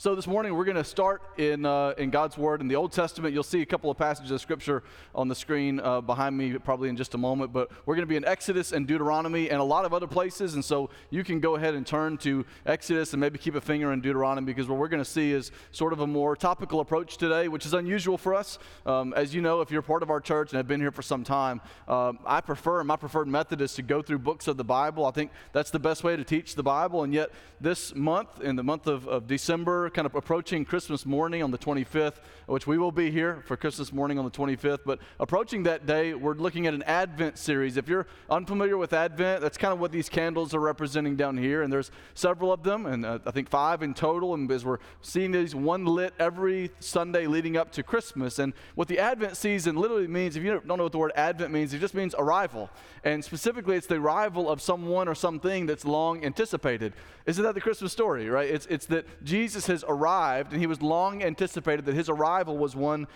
[0.00, 2.92] So this morning we're going to start in, uh, in God's Word in the Old
[2.92, 3.34] Testament.
[3.34, 6.88] You'll see a couple of passages of Scripture on the screen uh, behind me probably
[6.88, 7.52] in just a moment.
[7.52, 10.54] But we're going to be in Exodus and Deuteronomy and a lot of other places.
[10.54, 13.92] And so you can go ahead and turn to Exodus and maybe keep a finger
[13.92, 17.16] in Deuteronomy because what we're going to see is sort of a more topical approach
[17.16, 18.60] today, which is unusual for us.
[18.86, 21.02] Um, as you know, if you're part of our church and have been here for
[21.02, 24.64] some time, um, I prefer, my preferred method is to go through books of the
[24.64, 25.06] Bible.
[25.06, 27.02] I think that's the best way to teach the Bible.
[27.02, 27.30] And yet
[27.60, 31.58] this month, in the month of, of December, kind of approaching Christmas morning on the
[31.58, 32.16] 25th,
[32.46, 34.80] which we will be here for Christmas morning on the 25th.
[34.84, 37.76] But approaching that day, we're looking at an Advent series.
[37.76, 41.62] If you're unfamiliar with Advent, that's kind of what these candles are representing down here.
[41.62, 44.34] And there's several of them, and uh, I think five in total.
[44.34, 48.38] And as we're seeing these one lit every Sunday leading up to Christmas.
[48.38, 51.52] And what the Advent season literally means, if you don't know what the word Advent
[51.52, 52.70] means, it just means arrival.
[53.04, 56.92] And specifically, it's the arrival of someone or something that's long anticipated.
[57.26, 58.48] Isn't that the Christmas story, right?
[58.48, 62.74] It's, it's that Jesus has arrived, and he was long anticipated that his arrival was
[62.74, 63.06] one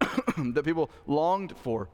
[0.00, 1.88] that people longed for.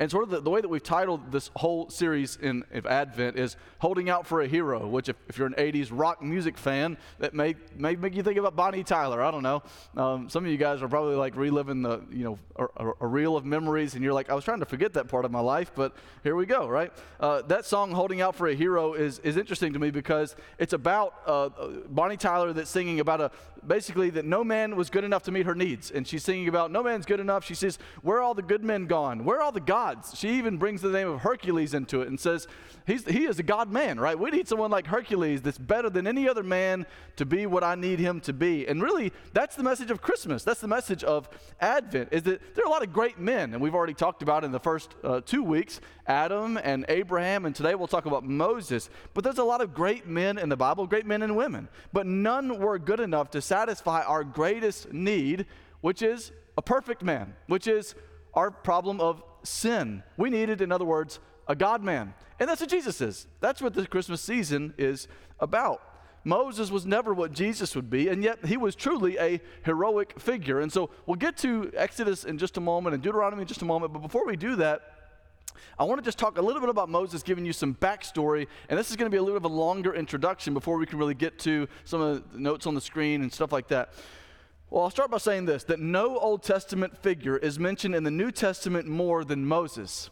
[0.00, 3.56] And sort of the, the, way that we've titled this whole series in Advent is
[3.80, 7.34] Holding Out for a Hero, which, if, if, you're an 80s rock music fan, that
[7.34, 9.22] may, may make you think about Bonnie Tyler.
[9.22, 9.62] I don't know.
[9.98, 12.38] Um, some of you guys are probably like reliving the, you know,
[12.78, 15.26] a, a, reel of memories, and you're like, I was trying to forget that part
[15.26, 16.90] of my life, but here we go, right?
[17.20, 20.72] Uh, that song, Holding Out for a Hero, is, is interesting to me because it's
[20.72, 21.50] about uh,
[21.90, 23.30] Bonnie Tyler that's singing about a,
[23.66, 25.90] basically that no man was good enough to meet her needs.
[25.90, 27.44] And she's singing about no man's good enough.
[27.44, 29.24] She says, Where are all the good men gone?
[29.24, 29.89] Where are all the gods?
[29.94, 30.18] Gods.
[30.18, 32.46] She even brings the name of Hercules into it and says,
[32.86, 34.18] he's, He is a God man, right?
[34.18, 37.74] We need someone like Hercules that's better than any other man to be what I
[37.74, 38.66] need him to be.
[38.66, 40.44] And really, that's the message of Christmas.
[40.44, 41.28] That's the message of
[41.60, 43.52] Advent, is that there are a lot of great men.
[43.52, 47.54] And we've already talked about in the first uh, two weeks Adam and Abraham, and
[47.54, 48.90] today we'll talk about Moses.
[49.14, 51.68] But there's a lot of great men in the Bible, great men and women.
[51.92, 55.46] But none were good enough to satisfy our greatest need,
[55.80, 57.94] which is a perfect man, which is
[58.34, 60.02] our problem of sin.
[60.16, 62.14] We needed, in other words, a God man.
[62.38, 63.26] And that's what Jesus is.
[63.40, 65.08] That's what the Christmas season is
[65.38, 65.82] about.
[66.24, 70.60] Moses was never what Jesus would be, and yet he was truly a heroic figure.
[70.60, 73.66] And so we'll get to Exodus in just a moment and Deuteronomy in just a
[73.66, 73.92] moment.
[73.92, 74.82] But before we do that,
[75.78, 78.46] I want to just talk a little bit about Moses, giving you some backstory.
[78.68, 80.86] And this is going to be a little bit of a longer introduction before we
[80.86, 83.94] can really get to some of the notes on the screen and stuff like that.
[84.70, 88.10] Well, I'll start by saying this that no Old Testament figure is mentioned in the
[88.10, 90.10] New Testament more than Moses.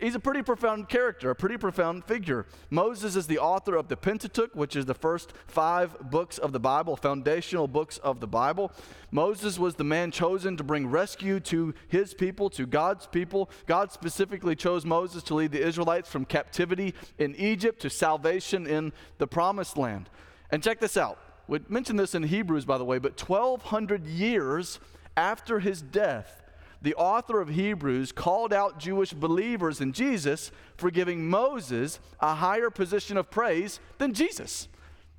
[0.00, 2.46] He's a pretty profound character, a pretty profound figure.
[2.70, 6.58] Moses is the author of the Pentateuch, which is the first five books of the
[6.58, 8.72] Bible, foundational books of the Bible.
[9.12, 13.50] Moses was the man chosen to bring rescue to his people, to God's people.
[13.66, 18.92] God specifically chose Moses to lead the Israelites from captivity in Egypt to salvation in
[19.18, 20.08] the promised land.
[20.50, 21.18] And check this out
[21.50, 24.78] we mentioned this in Hebrews, by the way, but 1,200 years
[25.16, 26.44] after his death,
[26.80, 32.70] the author of Hebrews called out Jewish believers in Jesus for giving Moses a higher
[32.70, 34.68] position of praise than Jesus.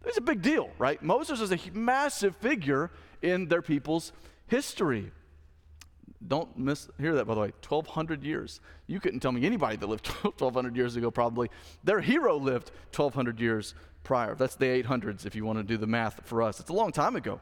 [0.06, 1.03] It's a big deal, right?
[1.03, 2.91] Moses is a massive figure
[3.22, 4.14] in their people's
[4.47, 5.12] history.
[6.25, 7.52] Don't miss hear that by the way.
[7.68, 8.62] 1200 years.
[8.88, 11.50] You couldn't tell me anybody that lived 1200 years ago probably.
[11.84, 14.36] Their hero lived 1200 years prior.
[14.36, 16.60] That's the 800s if you want to do the math for us.
[16.60, 17.40] It's a long time ago.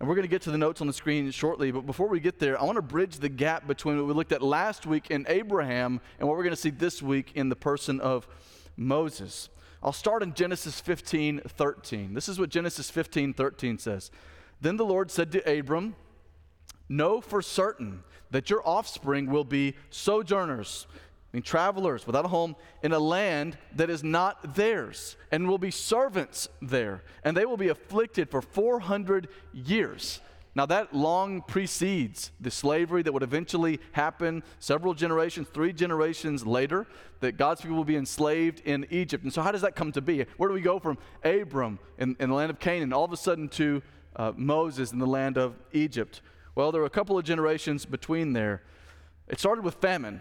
[0.00, 2.20] And we're going to get to the notes on the screen shortly, but before we
[2.20, 5.10] get there, I want to bridge the gap between what we looked at last week
[5.10, 8.28] in Abraham and what we're going to see this week in the person of
[8.76, 9.48] Moses.
[9.82, 12.14] I'll start in Genesis 15 13.
[12.14, 14.10] This is what Genesis 15 13 says.
[14.60, 15.96] Then the Lord said to Abram,
[16.88, 20.86] Know for certain that your offspring will be sojourners
[21.36, 25.70] mean, travelers without a home in a land that is not theirs, and will be
[25.70, 30.20] servants there, and they will be afflicted for 400 years.
[30.54, 36.86] Now, that long precedes the slavery that would eventually happen several generations, three generations later,
[37.20, 39.22] that God's people will be enslaved in Egypt.
[39.22, 40.24] And so, how does that come to be?
[40.36, 43.16] Where do we go from Abram in, in the land of Canaan all of a
[43.16, 43.82] sudden to
[44.16, 46.22] uh, Moses in the land of Egypt?
[46.54, 48.62] Well, there were a couple of generations between there.
[49.28, 50.20] It started with famine.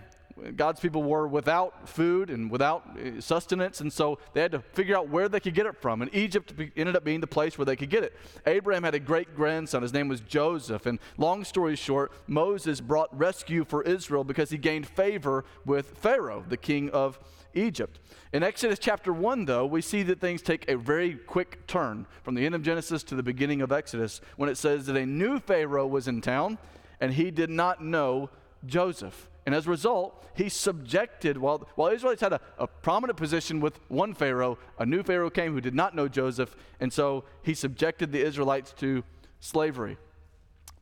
[0.56, 4.96] God's people were without food and without uh, sustenance, and so they had to figure
[4.96, 6.02] out where they could get it from.
[6.02, 8.16] And Egypt ended up being the place where they could get it.
[8.46, 9.82] Abraham had a great grandson.
[9.82, 10.86] His name was Joseph.
[10.86, 16.44] And long story short, Moses brought rescue for Israel because he gained favor with Pharaoh,
[16.48, 17.20] the king of
[17.54, 18.00] Egypt.
[18.34, 22.36] In Exodus chapter 1, though, we see that things take a very quick turn from
[22.36, 25.40] the end of Genesis to the beginning of Exodus when it says that a new
[25.40, 26.58] Pharaoh was in town
[27.00, 28.30] and he did not know
[28.66, 29.30] Joseph.
[29.48, 33.80] And as a result, he subjected, while, while Israelites had a, a prominent position with
[33.88, 38.12] one Pharaoh, a new Pharaoh came who did not know Joseph, and so he subjected
[38.12, 39.06] the Israelites to
[39.40, 39.96] slavery.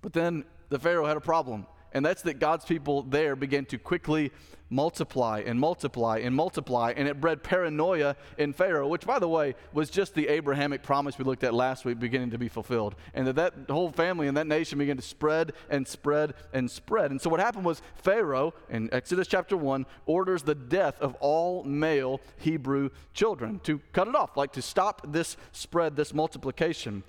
[0.02, 3.78] But then the Pharaoh had a problem and that's that God's people there began to
[3.78, 4.34] quickly
[4.70, 9.56] multiply and multiply and multiply, and it bred paranoia in Pharaoh, which, by the way,
[9.72, 12.96] was just the Abrahamic promise we looked at last week beginning to be fulfilled.
[13.14, 17.12] And that that whole family and that nation began to spread and spread and spread.
[17.12, 21.64] And so what happened was Pharaoh, in Exodus chapter 1, orders the death of all
[21.64, 27.04] male Hebrew children to cut it off, like to stop this spread, this multiplication.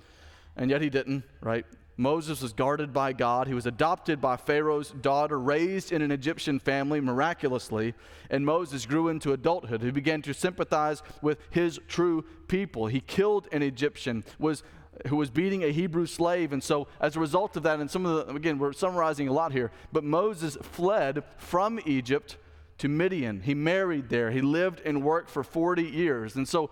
[0.55, 1.65] And yet he didn't, right?
[1.97, 3.47] Moses was guarded by God.
[3.47, 7.95] He was adopted by Pharaoh's daughter, raised in an Egyptian family miraculously,
[8.29, 9.81] and Moses grew into adulthood.
[9.81, 12.85] He began to sympathize with his true people.
[12.85, 14.63] He killed an Egyptian, was
[15.07, 16.53] who was beating a Hebrew slave.
[16.53, 19.33] And so, as a result of that, and some of the, again, we're summarizing a
[19.33, 22.37] lot here, but Moses fled from Egypt
[22.79, 23.41] to Midian.
[23.41, 24.31] He married there.
[24.31, 26.35] He lived and worked for 40 years.
[26.35, 26.69] And so,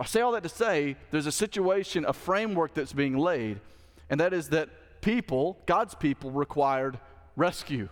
[0.00, 3.60] I say all that to say there's a situation, a framework that's being laid
[4.10, 4.68] and that is that
[5.00, 6.98] people, God's people, required
[7.36, 7.88] rescue.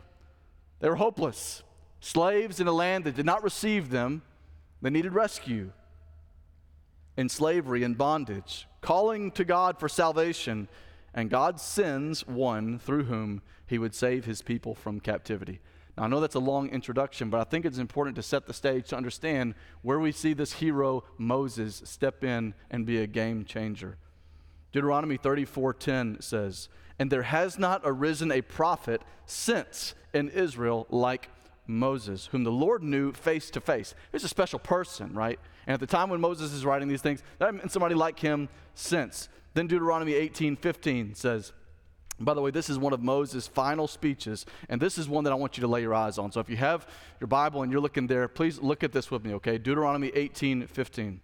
[0.81, 1.63] They were hopeless.
[2.01, 4.23] Slaves in a land that did not receive them,
[4.83, 5.73] they needed rescue.
[7.17, 10.69] In slavery and bondage, calling to God for salvation,
[11.15, 15.61] and God sends one through whom he would save his people from captivity.
[15.97, 18.53] Now, I know that's a long introduction, but I think it's important to set the
[18.53, 23.47] stage to understand where we see this hero, Moses, step in and be a game
[23.47, 23.97] changer.
[24.77, 26.69] Deuteronomy 34:10 says,
[26.99, 31.31] "And there has not arisen a prophet since in Israel like
[31.67, 35.41] Moses, whom the Lord knew face to face." He's a special person, right?
[35.67, 38.51] And at the time when Moses is writing these things, that meant somebody like him
[38.75, 39.31] since.
[39.55, 41.55] Then Deuteronomy 18:15 says,
[42.21, 45.33] by the way, this is one of Moses' final speeches, and this is one that
[45.33, 46.33] I want you to lay your eyes on.
[46.33, 46.87] So if you have
[47.21, 49.57] your Bible and you're looking there, please look at this with me, okay?
[49.59, 51.21] Deuteronomy 18 15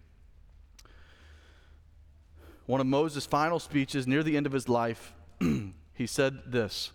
[2.65, 5.13] one of Moses' final speeches near the end of his life,
[5.93, 6.91] he said this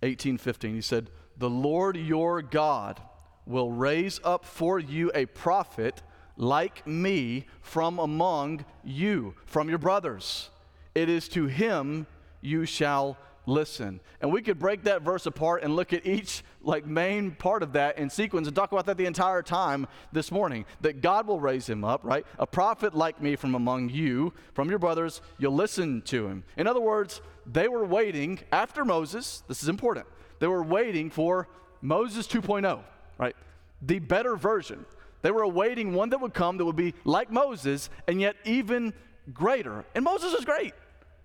[0.00, 0.74] 1815.
[0.74, 3.00] He said, The Lord your God
[3.46, 6.02] will raise up for you a prophet
[6.36, 10.50] like me from among you, from your brothers.
[10.94, 12.06] It is to him
[12.40, 13.16] you shall
[13.46, 14.00] listen.
[14.20, 17.72] And we could break that verse apart and look at each like main part of
[17.72, 20.64] that in sequence and talk about that the entire time this morning.
[20.80, 22.26] That God will raise him up, right?
[22.38, 26.44] A prophet like me from among you, from your brothers, you'll listen to him.
[26.56, 30.06] In other words, they were waiting after Moses, this is important.
[30.38, 31.48] They were waiting for
[31.80, 32.80] Moses 2.0,
[33.18, 33.36] right?
[33.82, 34.84] The better version.
[35.22, 38.92] They were awaiting one that would come that would be like Moses and yet even
[39.32, 39.84] greater.
[39.94, 40.74] And Moses was great.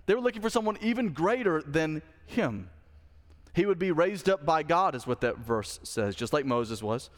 [0.05, 2.69] They were looking for someone even greater than him.
[3.53, 6.81] He would be raised up by God, is what that verse says, just like Moses
[6.81, 7.09] was.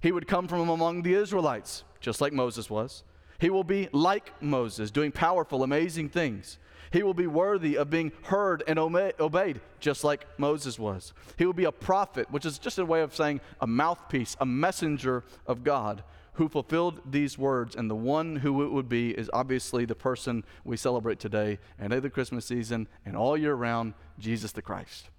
[0.00, 3.02] He would come from among the Israelites, just like Moses was.
[3.38, 6.58] He will be like Moses, doing powerful, amazing things.
[6.92, 11.12] He will be worthy of being heard and obeyed, just like Moses was.
[11.38, 14.46] He will be a prophet, which is just a way of saying a mouthpiece, a
[14.46, 16.02] messenger of God
[16.34, 17.76] who fulfilled these words.
[17.76, 21.92] And the one who it would be is obviously the person we celebrate today and
[21.92, 25.10] at the Christmas season and all year round, Jesus the Christ.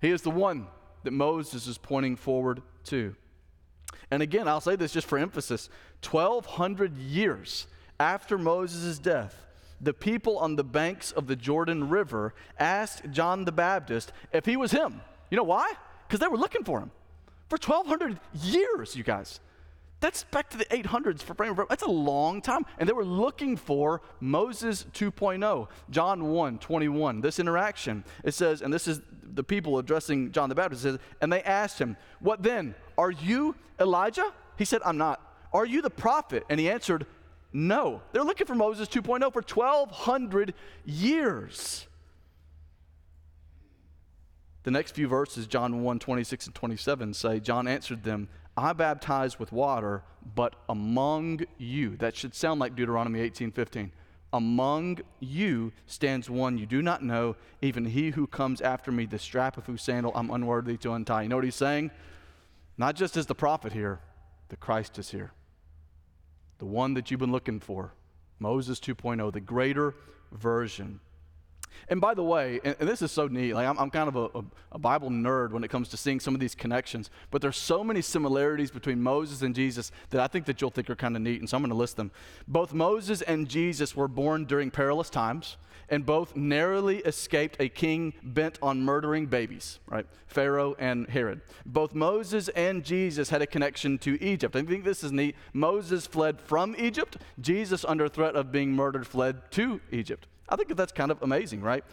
[0.00, 0.66] He is the one
[1.04, 3.14] that Moses is pointing forward to.
[4.10, 5.68] And again, I'll say this just for emphasis
[6.08, 7.66] 1,200 years
[7.98, 9.36] after Moses' death,
[9.80, 14.56] the people on the banks of the Jordan River asked John the Baptist if he
[14.56, 15.00] was him.
[15.30, 15.72] You know why?
[16.06, 16.90] Because they were looking for him.
[17.48, 19.40] For 1,200 years, you guys.
[20.00, 21.80] That's back to the 800s for frame of reference.
[21.80, 22.64] That's a long time.
[22.78, 27.20] And they were looking for Moses 2.0, John 1 21.
[27.20, 29.02] This interaction, it says, and this is
[29.34, 32.74] the people addressing John the Baptist, says, and they asked him, What then?
[32.96, 34.32] Are you Elijah?
[34.56, 35.20] He said, I'm not.
[35.52, 36.44] Are you the prophet?
[36.48, 37.06] And he answered,
[37.52, 38.00] No.
[38.12, 40.54] They're looking for Moses 2.0 for 1,200
[40.86, 41.86] years.
[44.62, 49.38] The next few verses, John 1 26 and 27, say, John answered them, I baptize
[49.38, 50.02] with water,
[50.34, 53.92] but among you, that should sound like Deuteronomy 18 15.
[54.32, 59.18] Among you stands one you do not know, even he who comes after me, the
[59.18, 61.22] strap of whose sandal I'm unworthy to untie.
[61.22, 61.90] You know what he's saying?
[62.78, 64.00] Not just as the prophet here,
[64.48, 65.32] the Christ is here.
[66.58, 67.92] The one that you've been looking for.
[68.38, 69.94] Moses 2.0, the greater
[70.32, 71.00] version.
[71.88, 74.16] And by the way, and, and this is so neat, like I'm, I'm kind of
[74.16, 77.42] a, a, a, Bible nerd when it comes to seeing some of these connections, but
[77.42, 80.96] there's so many similarities between Moses and Jesus that I think that you'll think are
[80.96, 82.10] kind of neat, and so I'm going to list them.
[82.46, 85.56] Both Moses and Jesus were born during perilous times,
[85.90, 90.06] and both narrowly escaped a king bent on murdering babies, right?
[90.26, 91.40] Pharaoh and Herod.
[91.66, 94.54] Both Moses and Jesus had a connection to Egypt.
[94.54, 95.34] I think this is neat.
[95.52, 100.28] Moses fled from Egypt, Jesus, under threat of being murdered, fled to Egypt.
[100.50, 101.84] I think that's kind of amazing, right?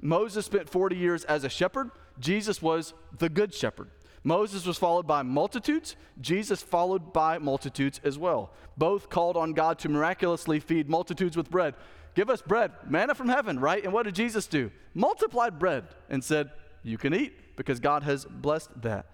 [0.00, 3.90] Moses spent 40 years as a shepherd, Jesus was the good shepherd.
[4.24, 8.52] Moses was followed by multitudes, Jesus followed by multitudes as well.
[8.76, 11.74] Both called on God to miraculously feed multitudes with bread.
[12.16, 13.84] Give us bread, manna from heaven, right?
[13.84, 14.70] And what did Jesus do?
[14.94, 16.50] Multiplied bread and said,
[16.82, 19.06] You can eat because God has blessed that.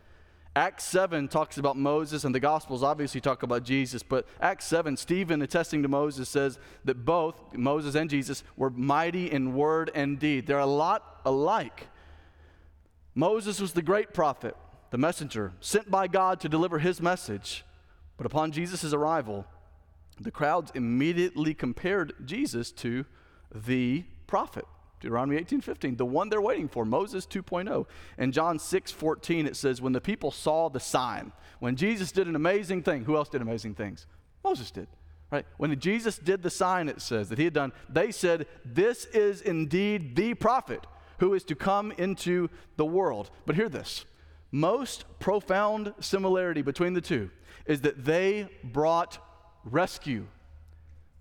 [0.55, 4.03] Acts 7 talks about Moses, and the Gospels obviously talk about Jesus.
[4.03, 9.31] But Acts 7, Stephen, attesting to Moses, says that both Moses and Jesus were mighty
[9.31, 10.47] in word and deed.
[10.47, 11.89] They're a lot alike.
[13.15, 14.55] Moses was the great prophet,
[14.91, 17.65] the messenger, sent by God to deliver his message.
[18.19, 19.47] But upon Jesus' arrival,
[20.21, 23.07] the crowds immediately compared Jesus to
[23.55, 24.67] the prophet.
[25.03, 27.87] Deuteronomy 18, 15, the one they're waiting for, Moses 2.0.
[28.19, 32.29] In John 6, 14, it says, When the people saw the sign, when Jesus did
[32.29, 34.07] an amazing thing, who else did amazing things?
[34.45, 34.87] Moses did.
[35.33, 35.45] Right?
[35.57, 39.41] When Jesus did the sign, it says that he had done, they said, This is
[39.41, 40.87] indeed the prophet
[41.19, 43.31] who is to come into the world.
[43.45, 44.05] But hear this
[44.53, 47.31] most profound similarity between the two
[47.67, 49.19] is that they brought
[49.65, 50.27] rescue.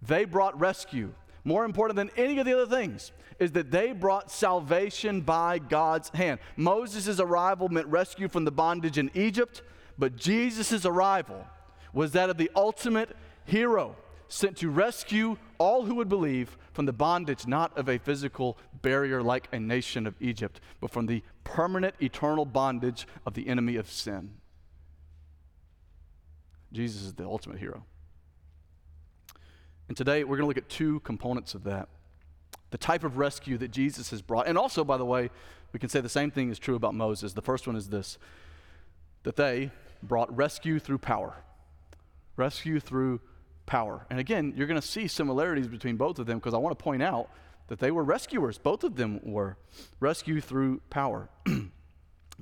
[0.03, 4.31] They brought rescue more important than any of the other things, is that they brought
[4.31, 6.39] salvation by God's hand.
[6.55, 9.61] Moses' arrival meant rescue from the bondage in Egypt,
[9.97, 11.47] but Jesus' arrival
[11.93, 13.95] was that of the ultimate hero
[14.27, 19.21] sent to rescue all who would believe from the bondage not of a physical barrier
[19.21, 23.91] like a nation of Egypt, but from the permanent eternal bondage of the enemy of
[23.91, 24.35] sin.
[26.71, 27.83] Jesus is the ultimate hero.
[29.91, 31.89] And today we're going to look at two components of that
[32.69, 34.47] the type of rescue that Jesus has brought.
[34.47, 35.29] And also, by the way,
[35.73, 37.33] we can say the same thing is true about Moses.
[37.33, 38.17] The first one is this
[39.23, 39.69] that they
[40.01, 41.35] brought rescue through power.
[42.37, 43.19] Rescue through
[43.65, 44.05] power.
[44.09, 46.81] And again, you're going to see similarities between both of them because I want to
[46.81, 47.29] point out
[47.67, 48.57] that they were rescuers.
[48.57, 49.57] Both of them were
[49.99, 51.27] rescue through power.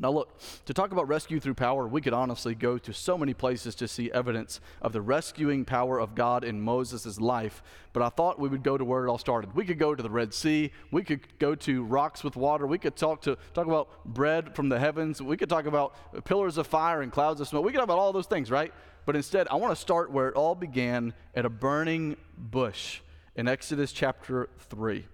[0.01, 3.33] Now, look, to talk about rescue through power, we could honestly go to so many
[3.33, 8.07] places to see evidence of the rescuing power of God in Moses' life, but I
[8.07, 9.53] thought we would go to where it all started.
[9.55, 12.77] We could go to the Red Sea, we could go to rocks with water, we
[12.77, 16.65] could talk, to, talk about bread from the heavens, we could talk about pillars of
[16.65, 18.73] fire and clouds of smoke, we could talk about all those things, right?
[19.05, 23.01] But instead, I want to start where it all began at a burning bush
[23.35, 25.05] in Exodus chapter 3.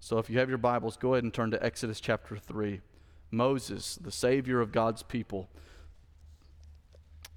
[0.00, 2.80] So if you have your Bibles, go ahead and turn to Exodus chapter 3.
[3.32, 5.48] Moses, the Savior of God's people.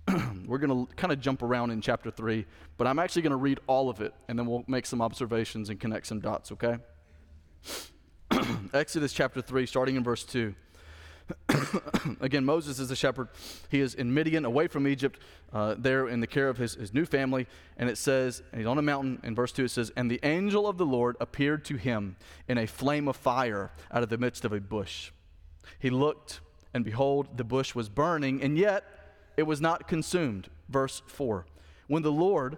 [0.45, 2.45] We're going to kind of jump around in chapter 3,
[2.77, 5.69] but I'm actually going to read all of it, and then we'll make some observations
[5.69, 6.77] and connect some dots, okay?
[8.73, 10.53] Exodus chapter 3, starting in verse 2.
[12.21, 13.29] Again, Moses is a shepherd.
[13.69, 15.19] He is in Midian, away from Egypt,
[15.51, 17.47] uh, there in the care of his, his new family.
[17.77, 19.19] And it says, and he's on a mountain.
[19.23, 22.15] In verse 2, it says, And the angel of the Lord appeared to him
[22.47, 25.11] in a flame of fire out of the midst of a bush.
[25.79, 26.41] He looked,
[26.73, 28.83] and behold, the bush was burning, and yet
[29.37, 30.49] it was not consumed.
[30.69, 31.45] Verse 4.
[31.87, 32.57] When the Lord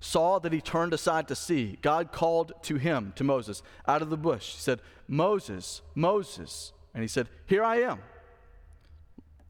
[0.00, 4.10] saw that he turned aside to see, God called to him, to Moses, out of
[4.10, 4.54] the bush.
[4.54, 6.72] He said, Moses, Moses.
[6.94, 7.98] And he said, Here I am.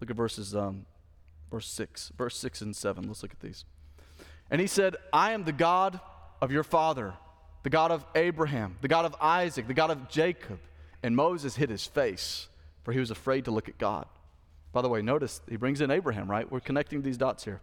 [0.00, 0.84] Look at verses, um,
[1.50, 3.06] verse 6, verse 6 and 7.
[3.06, 3.64] Let's look at these.
[4.50, 6.00] And he said, I am the God
[6.40, 7.14] of your father,
[7.62, 10.58] the God of Abraham, the God of Isaac, the God of Jacob.
[11.02, 12.48] And Moses hid his face
[12.82, 14.06] for he was afraid to look at God.
[14.72, 16.50] By the way, notice he brings in Abraham, right?
[16.50, 17.60] We're connecting these dots here.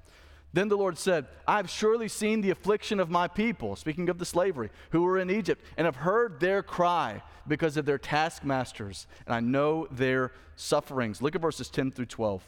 [0.52, 4.18] Then the Lord said, I have surely seen the affliction of my people, speaking of
[4.18, 9.06] the slavery, who were in Egypt, and have heard their cry because of their taskmasters,
[9.26, 11.22] and I know their sufferings.
[11.22, 12.44] Look at verses 10 through 12.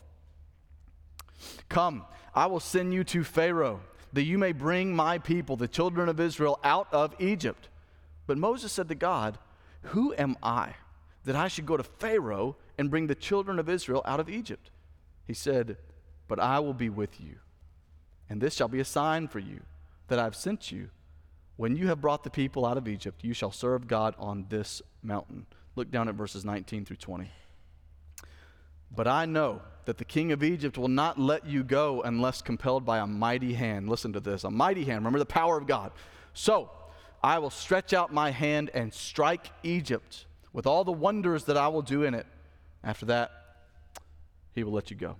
[1.69, 3.81] Come, I will send you to Pharaoh,
[4.13, 7.69] that you may bring my people, the children of Israel, out of Egypt.
[8.25, 9.37] But Moses said to God,
[9.83, 10.75] Who am I?
[11.25, 14.71] That I should go to Pharaoh and bring the children of Israel out of Egypt.
[15.25, 15.77] He said,
[16.27, 17.35] But I will be with you,
[18.29, 19.61] and this shall be a sign for you
[20.07, 20.89] that I have sent you.
[21.57, 24.81] When you have brought the people out of Egypt, you shall serve God on this
[25.03, 25.45] mountain.
[25.75, 27.29] Look down at verses 19 through 20.
[28.93, 32.85] But I know that the king of Egypt will not let you go unless compelled
[32.85, 33.89] by a mighty hand.
[33.89, 34.99] Listen to this a mighty hand.
[34.99, 35.91] Remember the power of God.
[36.33, 36.69] So
[37.23, 41.67] I will stretch out my hand and strike Egypt with all the wonders that I
[41.67, 42.25] will do in it.
[42.83, 43.31] After that,
[44.53, 45.15] he will let you go.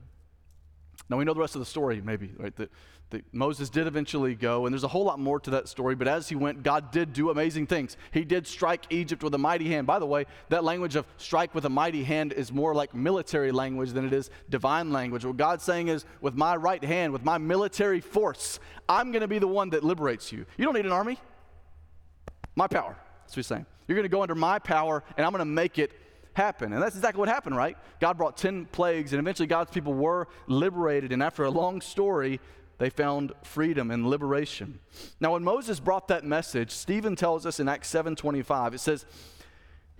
[1.09, 2.55] Now we know the rest of the story, maybe, right?
[2.55, 2.71] That,
[3.09, 6.07] that Moses did eventually go, and there's a whole lot more to that story, but
[6.07, 7.97] as he went, God did do amazing things.
[8.11, 9.85] He did strike Egypt with a mighty hand.
[9.85, 13.51] By the way, that language of strike with a mighty hand is more like military
[13.51, 15.25] language than it is divine language.
[15.25, 19.27] What God's saying is, with my right hand, with my military force, I'm going to
[19.27, 20.45] be the one that liberates you.
[20.57, 21.19] You don't need an army.
[22.55, 22.95] My power.
[23.23, 23.65] That's what he's saying.
[23.87, 25.91] You're going to go under my power, and I'm going to make it
[26.33, 26.73] happen.
[26.73, 27.77] And that's exactly what happened, right?
[27.99, 31.11] God brought 10 plagues, and eventually God's people were liberated.
[31.11, 32.39] And after a long story,
[32.77, 34.79] they found freedom and liberation.
[35.19, 39.05] Now, when Moses brought that message, Stephen tells us in Acts 7:25, it says,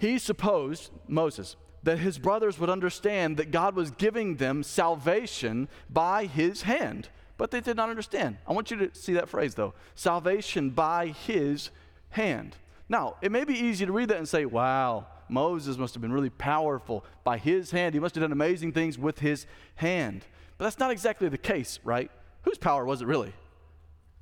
[0.01, 6.25] he supposed, Moses, that his brothers would understand that God was giving them salvation by
[6.25, 7.09] his hand.
[7.37, 8.37] But they did not understand.
[8.47, 11.69] I want you to see that phrase though salvation by his
[12.09, 12.55] hand.
[12.91, 16.11] Now, it may be easy to read that and say, wow, Moses must have been
[16.11, 17.95] really powerful by his hand.
[17.95, 20.25] He must have done amazing things with his hand.
[20.57, 22.11] But that's not exactly the case, right?
[22.43, 23.33] whose power was it really?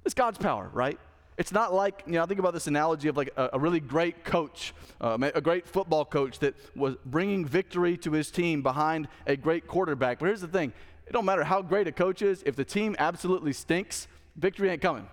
[0.06, 1.00] It's God's power, right?
[1.38, 3.80] It's not like, you know, I think about this analogy of like a, a really
[3.80, 9.08] great coach, uh, a great football coach that was bringing victory to his team behind
[9.26, 10.20] a great quarterback.
[10.20, 10.74] But here's the thing
[11.08, 14.82] it don't matter how great a coach is, if the team absolutely stinks, victory ain't
[14.82, 15.08] coming,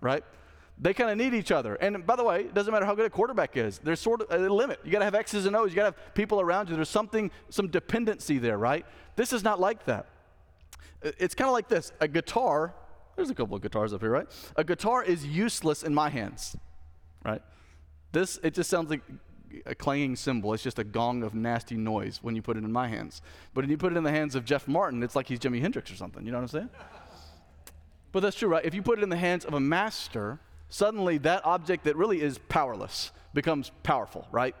[0.00, 0.22] right?
[0.78, 1.74] They kind of need each other.
[1.76, 3.78] And by the way, it doesn't matter how good a quarterback is.
[3.78, 4.80] There's sort of a limit.
[4.84, 5.70] You got to have X's and O's.
[5.70, 6.76] You got to have people around you.
[6.76, 8.84] There's something, some dependency there, right?
[9.14, 10.06] This is not like that.
[11.02, 12.74] It's kind of like this a guitar,
[13.16, 14.26] there's a couple of guitars up here, right?
[14.56, 16.56] A guitar is useless in my hands,
[17.24, 17.42] right?
[18.12, 19.02] This, it just sounds like
[19.66, 20.54] a clanging cymbal.
[20.54, 23.20] It's just a gong of nasty noise when you put it in my hands.
[23.54, 25.60] But when you put it in the hands of Jeff Martin, it's like he's Jimi
[25.60, 26.24] Hendrix or something.
[26.24, 26.70] You know what I'm saying?
[28.12, 28.64] But that's true, right?
[28.64, 30.38] If you put it in the hands of a master,
[30.72, 34.56] suddenly that object that really is powerless becomes powerful, right?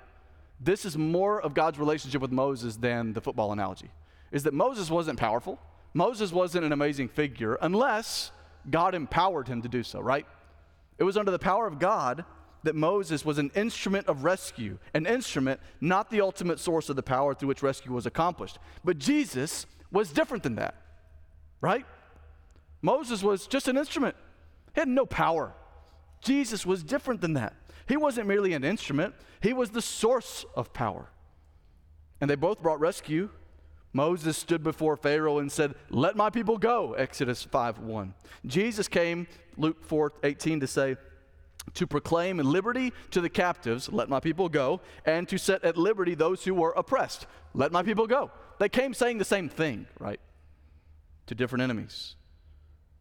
[0.60, 3.90] This is more of God's relationship with Moses than the football analogy.
[4.30, 5.58] Is that Moses wasn't powerful.
[5.94, 8.30] Moses wasn't an amazing figure unless
[8.70, 10.26] God empowered him to do so, right?
[10.98, 12.26] It was under the power of God
[12.62, 17.02] that Moses was an instrument of rescue, an instrument, not the ultimate source of the
[17.02, 18.58] power through which rescue was accomplished.
[18.84, 20.74] But Jesus was different than that,
[21.62, 21.86] right?
[22.82, 24.14] Moses was just an instrument,
[24.74, 25.54] he had no power.
[26.22, 27.54] Jesus was different than that.
[27.88, 31.10] He wasn't merely an instrument, he was the source of power.
[32.20, 33.28] And they both brought rescue
[33.92, 38.14] Moses stood before Pharaoh and said, Let my people go, Exodus 5 1.
[38.46, 40.96] Jesus came, Luke 4 18, to say,
[41.74, 46.16] to proclaim liberty to the captives, let my people go, and to set at liberty
[46.16, 48.32] those who were oppressed, let my people go.
[48.58, 50.18] They came saying the same thing, right?
[51.26, 52.16] To different enemies.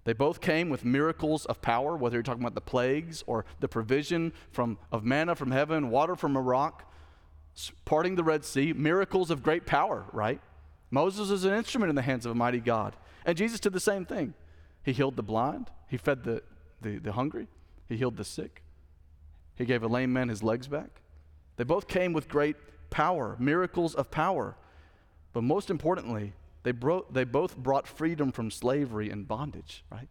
[0.04, 3.68] They both came with miracles of power, whether you're talking about the plagues or the
[3.68, 6.92] provision from, of manna from heaven, water from a rock,
[7.86, 10.42] parting the Red Sea, miracles of great power, right?
[10.90, 12.96] Moses is an instrument in the hands of a mighty God.
[13.26, 14.34] And Jesus did the same thing.
[14.84, 16.42] He healed the blind, he fed the,
[16.82, 17.48] the, the hungry,
[17.88, 18.64] he healed the sick,
[19.56, 21.02] he gave a lame man his legs back.
[21.58, 22.56] They both came with great
[22.90, 24.56] power, miracles of power.
[25.34, 30.08] But most importantly, they, bro- they both brought freedom from slavery and bondage, right?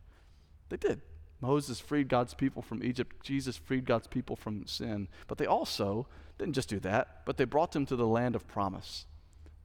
[0.69, 1.01] They did.
[1.41, 3.17] Moses freed God's people from Egypt.
[3.23, 5.09] Jesus freed God's people from sin.
[5.27, 6.07] But they also
[6.39, 9.07] didn't just do that, but they brought them to the land of promise.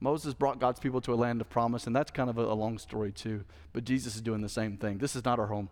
[0.00, 2.54] Moses brought God's people to a land of promise, and that's kind of a, a,
[2.54, 3.44] long story too.
[3.72, 4.98] But Jesus is doing the same thing.
[4.98, 5.70] This is not our home.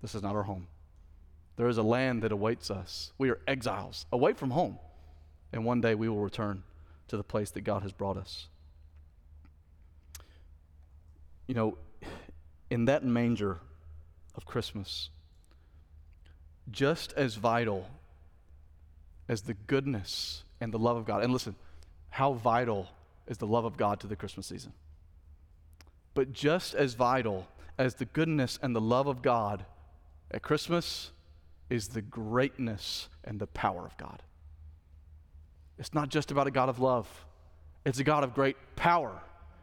[0.00, 0.68] This is not our home.
[1.56, 3.12] There is a land that awaits us.
[3.18, 4.78] We are exiles away from home,
[5.52, 6.62] and one day we will return
[7.08, 8.48] to the place that God has brought us.
[11.48, 11.78] You know,
[12.70, 13.58] in that manger
[14.36, 15.10] of Christmas,
[16.70, 17.86] just as vital
[19.28, 21.56] as the goodness and the love of God, and listen,
[22.10, 22.88] how vital
[23.26, 24.72] is the love of God to the Christmas season.
[26.14, 27.46] But just as vital
[27.78, 29.64] as the goodness and the love of God
[30.30, 31.12] at Christmas
[31.70, 34.22] is the greatness and the power of God.
[35.78, 37.08] It's not just about a God of love,
[37.84, 39.20] it's a God of great power.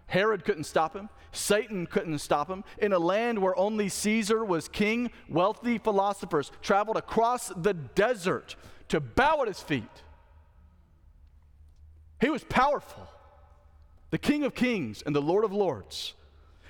[0.08, 1.10] Herod couldn't stop him.
[1.32, 2.64] Satan couldn't stop him.
[2.78, 8.56] In a land where only Caesar was king, wealthy philosophers traveled across the desert
[8.90, 9.84] to bow at his feet.
[12.22, 13.08] He was powerful,
[14.10, 16.14] the King of Kings and the Lord of Lords.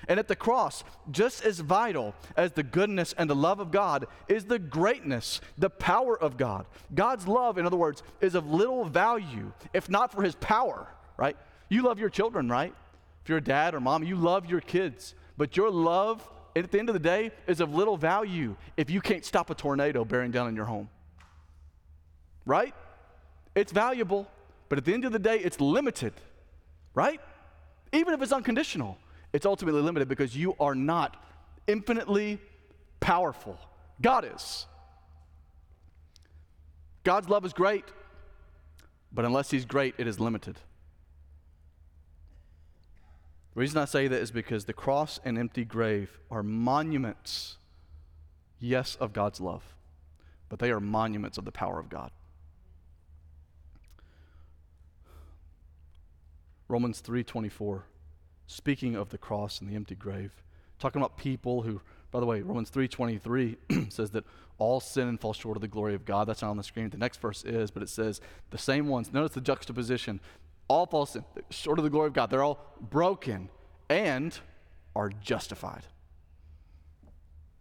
[0.08, 4.06] And at the cross, just as vital as the goodness and the love of God
[4.28, 6.66] is the greatness, the power of God.
[6.94, 11.36] God's love, in other words, is of little value if not for his power, right?
[11.68, 12.74] You love your children, right?
[13.26, 15.16] If you're a dad or mom, you love your kids.
[15.36, 16.22] But your love,
[16.54, 19.54] at the end of the day, is of little value if you can't stop a
[19.56, 20.88] tornado bearing down on your home.
[22.44, 22.72] right?
[23.56, 24.28] It's valuable,
[24.68, 26.12] but at the end of the day, it's limited,
[26.94, 27.20] right?
[27.92, 28.96] Even if it's unconditional,
[29.32, 31.20] it's ultimately limited because you are not
[31.66, 32.38] infinitely
[33.00, 33.58] powerful.
[34.00, 34.66] God is.
[37.02, 37.86] God's love is great,
[39.12, 40.60] but unless He's great, it is limited.
[43.56, 47.56] The reason I say that is because the cross and empty grave are monuments,
[48.60, 49.74] yes, of God's love,
[50.50, 52.10] but they are monuments of the power of God.
[56.68, 57.84] Romans 3:24
[58.46, 60.42] speaking of the cross and the empty grave
[60.78, 63.56] talking about people who by the way Romans 3:23
[63.90, 64.24] says that
[64.58, 66.90] all sin and fall short of the glory of God that's not on the screen
[66.90, 70.20] the next verse is but it says the same ones notice the juxtaposition
[70.68, 72.30] all fall sin, short of the glory of God.
[72.30, 73.48] They're all broken
[73.88, 74.38] and
[74.94, 75.82] are justified.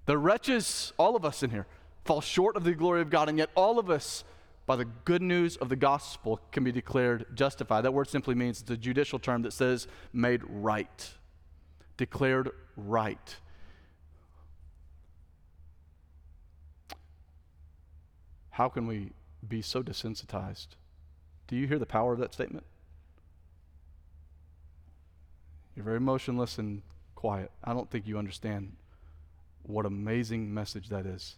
[0.06, 1.68] The wretches, all of us in here,
[2.04, 4.24] fall short of the glory of God, and yet all of us,
[4.66, 7.82] by the good news of the gospel, can be declared justified.
[7.82, 11.14] That word simply means it's a judicial term that says made right,
[11.98, 13.36] declared right.
[18.52, 19.12] How can we
[19.46, 20.68] be so desensitized?
[21.48, 22.66] Do you hear the power of that statement?
[25.76, 26.82] You're very motionless and
[27.16, 27.52] quiet.
[27.64, 28.74] I don't think you understand
[29.64, 31.36] what amazing message that is.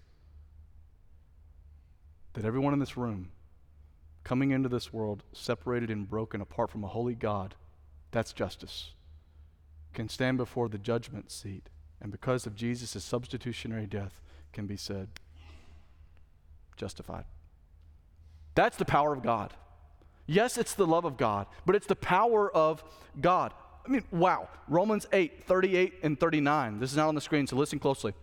[2.33, 3.31] That everyone in this room,
[4.23, 7.55] coming into this world, separated and broken apart from a holy God,
[8.11, 8.91] that's justice,
[9.93, 11.69] can stand before the judgment seat,
[11.99, 14.21] and because of Jesus' substitutionary death,
[14.53, 15.07] can be said,
[16.75, 17.25] justified.
[18.53, 19.53] That's the power of God.
[20.25, 22.83] Yes, it's the love of God, but it's the power of
[23.19, 23.53] God.
[23.87, 24.49] I mean, wow.
[24.67, 26.79] Romans 8, 38 and 39.
[26.79, 28.13] This is not on the screen, so listen closely.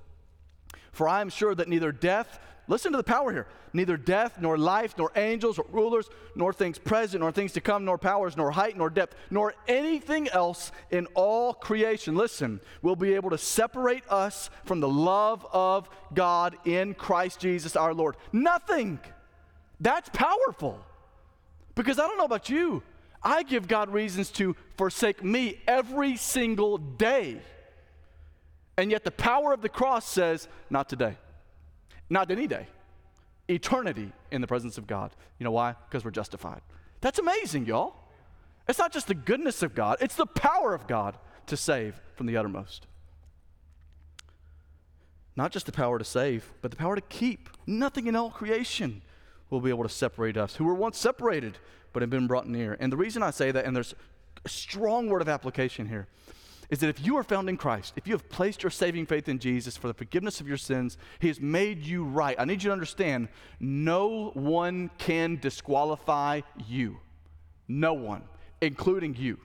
[0.93, 4.59] For I am sure that neither death, listen to the power here, neither death, nor
[4.59, 8.51] life, nor angels, or rulers, nor things present, nor things to come, nor powers, nor
[8.51, 14.05] height, nor depth, nor anything else in all creation, listen, will be able to separate
[14.09, 18.17] us from the love of God in Christ Jesus our Lord.
[18.33, 19.01] Nothing.
[19.81, 20.79] That's powerful.
[21.75, 22.83] Because I don't know about you,
[23.25, 27.41] I give God reasons to forsake me every single day.
[28.77, 31.17] And yet the power of the cross says, not today,
[32.11, 32.67] not any day,
[33.49, 35.13] eternity in the presence of God.
[35.39, 35.75] You know why?
[35.89, 36.61] Because we're justified.
[37.01, 37.95] That's amazing, y'all.
[38.69, 42.27] It's not just the goodness of God, it's the power of God to save from
[42.27, 42.87] the uttermost.
[45.37, 47.49] Not just the power to save, but the power to keep.
[47.67, 49.03] Nothing in all creation
[49.51, 51.59] will be able to separate us who were once separated
[51.95, 52.77] but have been brought near.
[52.79, 53.95] And the reason I say that, and there's
[54.45, 56.07] a strong word of application here,
[56.69, 59.29] is that if you are found in Christ, if you have placed your saving faith
[59.29, 62.37] in Jesus for the forgiveness of your sins, He has made you right.
[62.39, 63.29] I need you to understand
[63.61, 66.99] no one can disqualify you.
[67.69, 68.25] No one,
[68.61, 69.39] including you.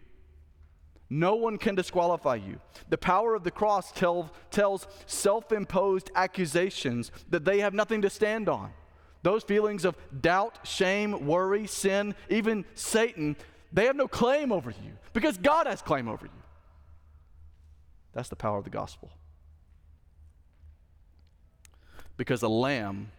[1.09, 2.59] No one can disqualify you.
[2.89, 8.09] The power of the cross tell, tells self imposed accusations that they have nothing to
[8.09, 8.71] stand on.
[9.21, 13.35] Those feelings of doubt, shame, worry, sin, even Satan,
[13.73, 16.41] they have no claim over you because God has claim over you.
[18.13, 19.11] That's the power of the gospel.
[22.17, 23.11] Because a lamb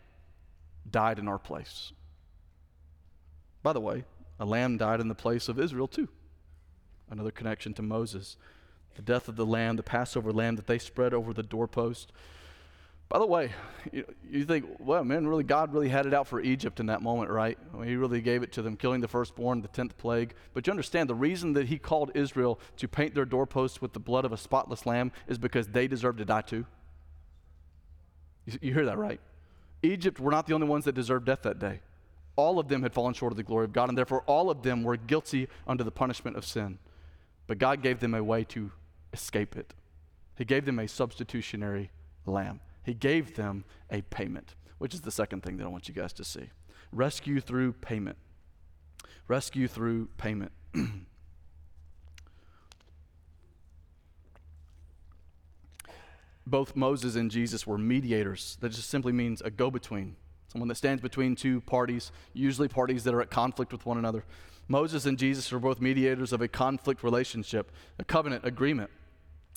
[0.91, 1.93] died in our place.
[3.63, 4.05] By the way,
[4.39, 6.09] a lamb died in the place of Israel too.
[7.11, 8.37] Another connection to Moses.
[8.97, 12.13] The death of the lamb, the Passover lamb that they spread over the doorpost
[13.11, 13.51] by the way,
[13.90, 17.03] you, you, think, well, man, really, God really had it out for Egypt in that
[17.03, 17.59] moment, right?
[17.75, 20.33] I mean, he really gave it to them, killing the firstborn, the tenth plague.
[20.55, 23.99] But you understand, the reason that he called Israel to paint their doorposts with the
[23.99, 26.64] blood of a spotless lamb is because they deserved to die too.
[28.46, 29.20] You, you hear that, right?
[29.83, 31.81] Egypt were not the only ones that deserved death that day.
[32.37, 34.62] All of them had fallen short of the glory of God, and therefore all of
[34.62, 36.79] them were guilty under the punishment of sin.
[37.49, 38.70] But God gave them a way to
[39.12, 39.75] escape it.
[40.38, 41.90] He gave them a substitutionary
[42.25, 42.61] lamb.
[42.85, 46.12] He gave them a payment, which is the second thing that I want you guys
[46.14, 46.51] to see.
[46.93, 48.16] Rescue through payment.
[49.29, 50.53] Rescue through payment.
[56.47, 58.59] Both Moses and Jesus were mediators.
[58.61, 60.16] That just simply means a go between,
[60.49, 64.25] someone that stands between two parties, usually parties that are at conflict with one another.
[64.66, 68.90] Moses and Jesus were both mediators of a conflict relationship, a covenant agreement.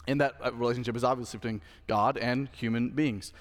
[0.07, 3.33] And that uh, relationship is obviously between God and human beings.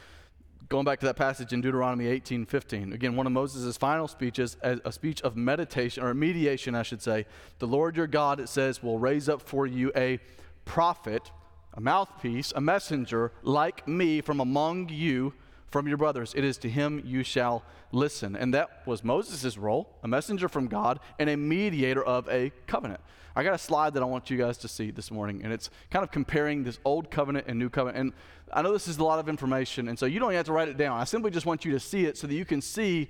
[0.68, 4.56] Going back to that passage in Deuteronomy 18 15, again, one of Moses' final speeches,
[4.62, 7.26] a speech of meditation, or mediation, I should say.
[7.58, 10.18] The Lord your God, it says, will raise up for you a
[10.64, 11.30] prophet,
[11.74, 15.34] a mouthpiece, a messenger like me from among you
[15.72, 16.34] from your brothers.
[16.36, 18.36] It is to him you shall listen.
[18.36, 23.00] And that was Moses' role, a messenger from God and a mediator of a covenant.
[23.34, 25.70] I got a slide that I want you guys to see this morning, and it's
[25.90, 27.98] kind of comparing this old covenant and new covenant.
[27.98, 28.12] And
[28.52, 30.68] I know this is a lot of information, and so you don't have to write
[30.68, 31.00] it down.
[31.00, 33.08] I simply just want you to see it so that you can see.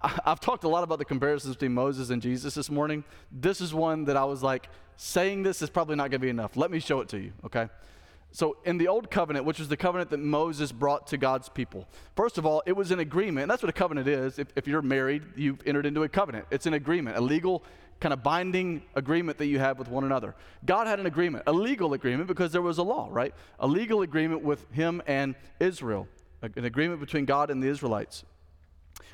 [0.00, 3.02] I've talked a lot about the comparisons between Moses and Jesus this morning.
[3.32, 6.30] This is one that I was like, saying this is probably not going to be
[6.30, 6.56] enough.
[6.56, 7.68] Let me show it to you, okay?
[8.36, 11.88] So, in the Old Covenant, which was the covenant that Moses brought to God's people,
[12.16, 13.48] first of all, it was an agreement.
[13.48, 14.38] that's what a covenant is.
[14.38, 16.44] If, if you're married, you've entered into a covenant.
[16.50, 17.64] It's an agreement, a legal,
[17.98, 20.34] kind of binding agreement that you have with one another.
[20.66, 23.32] God had an agreement, a legal agreement, because there was a law, right?
[23.58, 26.06] A legal agreement with him and Israel,
[26.42, 28.22] an agreement between God and the Israelites.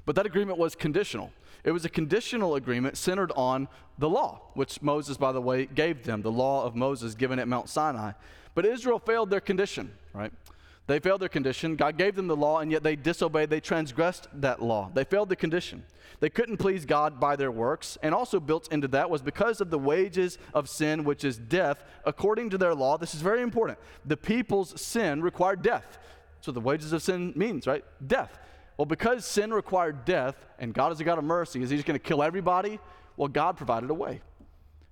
[0.05, 1.31] But that agreement was conditional.
[1.63, 6.03] It was a conditional agreement centered on the law, which Moses, by the way, gave
[6.03, 8.15] them, the law of Moses given at Mount Sinai.
[8.55, 10.33] But Israel failed their condition, right?
[10.87, 11.77] They failed their condition.
[11.77, 13.51] God gave them the law, and yet they disobeyed.
[13.51, 14.91] They transgressed that law.
[14.93, 15.85] They failed the condition.
[16.21, 17.97] They couldn't please God by their works.
[18.03, 21.85] And also built into that was because of the wages of sin, which is death,
[22.05, 22.99] according to their law.
[22.99, 23.79] This is very important.
[24.05, 25.99] The people's sin required death.
[26.37, 27.85] That's what the wages of sin means, right?
[28.05, 28.39] Death.
[28.77, 31.87] Well, because sin required death, and God is a God of mercy, is He just
[31.87, 32.81] going to kill everybody?
[33.17, 34.21] Well, God provided a way.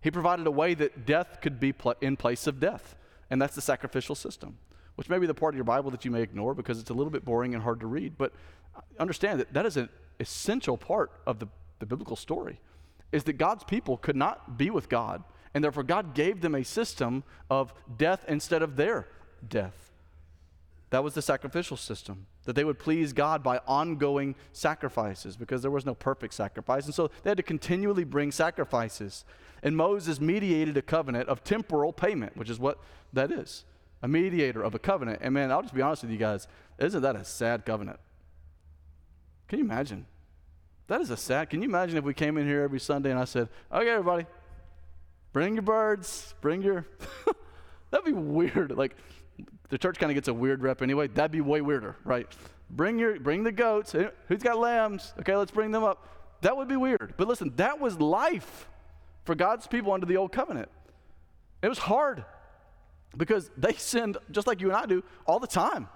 [0.00, 2.94] He provided a way that death could be pl- in place of death,
[3.30, 4.58] and that's the sacrificial system,
[4.96, 6.94] which may be the part of your Bible that you may ignore because it's a
[6.94, 8.18] little bit boring and hard to read.
[8.18, 8.32] But
[8.98, 9.88] understand that that is an
[10.18, 11.46] essential part of the,
[11.78, 12.60] the biblical story,
[13.12, 16.64] is that God's people could not be with God, and therefore God gave them a
[16.64, 19.08] system of death instead of their
[19.48, 19.89] death.
[20.90, 25.70] That was the sacrificial system, that they would please God by ongoing sacrifices because there
[25.70, 26.84] was no perfect sacrifice.
[26.84, 29.24] And so they had to continually bring sacrifices.
[29.62, 32.78] And Moses mediated a covenant of temporal payment, which is what
[33.12, 33.64] that is
[34.02, 35.20] a mediator of a covenant.
[35.22, 36.48] And man, I'll just be honest with you guys,
[36.78, 38.00] isn't that a sad covenant?
[39.48, 40.06] Can you imagine?
[40.86, 41.50] That is a sad.
[41.50, 44.26] Can you imagine if we came in here every Sunday and I said, okay, everybody,
[45.32, 46.86] bring your birds, bring your.
[47.90, 48.76] That'd be weird.
[48.76, 48.96] Like,
[49.70, 51.08] the church kind of gets a weird rep anyway.
[51.08, 52.26] That'd be way weirder, right?
[52.68, 53.94] Bring your bring the goats.
[54.28, 55.14] Who's got lambs?
[55.20, 56.06] Okay, let's bring them up.
[56.42, 57.14] That would be weird.
[57.16, 58.68] But listen, that was life
[59.24, 60.68] for God's people under the old covenant.
[61.62, 62.24] It was hard
[63.16, 65.88] because they sinned just like you and I do all the time.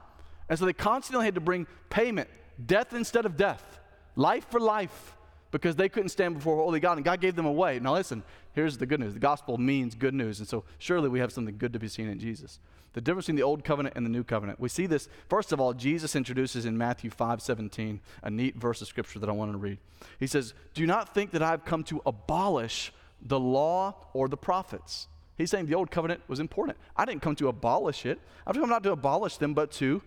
[0.48, 2.28] And so they constantly had to bring payment,
[2.64, 3.80] death instead of death,
[4.14, 5.16] life for life,
[5.50, 7.78] because they couldn't stand before holy God, and God gave them away.
[7.78, 8.22] Now, listen,
[8.54, 11.56] here's the good news the gospel means good news, and so surely we have something
[11.58, 12.58] good to be seen in Jesus
[12.94, 14.58] the difference between the old covenant and the new covenant.
[14.58, 18.80] We see this, first of all, Jesus introduces in Matthew 5 17, a neat verse
[18.80, 19.78] of scripture that I want to read.
[20.18, 25.08] He says, Do not think that I've come to abolish the law or the prophets.
[25.36, 26.78] He's saying the old covenant was important.
[26.96, 28.20] I didn't come to abolish it.
[28.46, 30.00] I've come not to abolish them, but to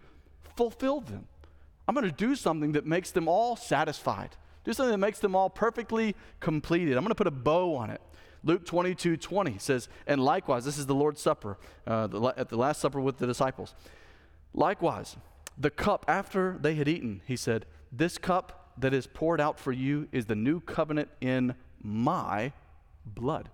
[0.55, 1.27] fulfill them.
[1.87, 4.29] I'm going to do something that makes them all satisfied,
[4.63, 6.95] do something that makes them all perfectly completed.
[6.95, 8.01] I'm going to put a bow on it.
[8.43, 12.57] Luke 22 20 says, And likewise, this is the Lord's Supper, uh, the, at the
[12.57, 13.73] Last Supper with the disciples.
[14.53, 15.17] Likewise,
[15.57, 19.71] the cup after they had eaten, he said, This cup that is poured out for
[19.71, 22.53] you is the new covenant in my
[23.05, 23.49] blood.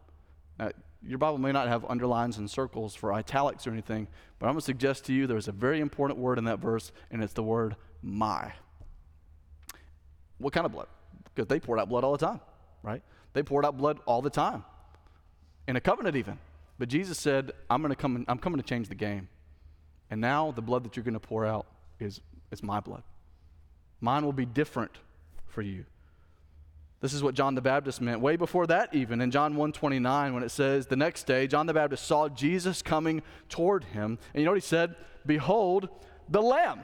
[0.60, 0.72] Now,
[1.06, 4.08] your Bible may not have underlines and circles for italics or anything,
[4.40, 6.92] but I'm going to suggest to you there's a very important word in that verse,
[7.12, 8.54] and it's the word my.
[10.38, 10.88] What kind of blood?
[11.34, 12.40] Because they poured out blood all the time,
[12.82, 13.02] right?
[13.34, 14.64] They poured out blood all the time
[15.68, 16.40] in a covenant even.
[16.80, 19.30] But Jesus said, I'm going to come I'm coming to change the game.
[20.10, 21.66] And now the blood that you're going to pour out
[22.00, 22.22] is,
[22.52, 23.04] is my blood.
[24.02, 24.92] Mine will be different
[25.48, 25.86] for you.
[27.00, 30.42] This is what John the Baptist meant way before that even in John 1:29 when
[30.42, 34.46] it says the next day John the Baptist saw Jesus coming toward him and you
[34.46, 34.96] know what he said
[35.26, 35.90] behold
[36.30, 36.84] the lamb